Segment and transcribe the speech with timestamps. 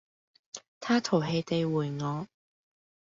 [0.79, 2.27] 他淘氣地回我